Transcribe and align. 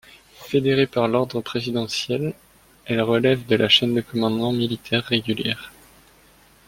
Fédérées 0.39 0.87
par 0.87 1.07
l’ordre 1.07 1.41
présidentiel, 1.41 2.33
elles 2.85 3.03
relèvent 3.03 3.45
de 3.45 3.55
la 3.55 3.69
chaîne 3.69 3.93
de 3.93 4.01
commandement 4.01 4.51
militaire 4.51 5.03
régulière. 5.03 5.71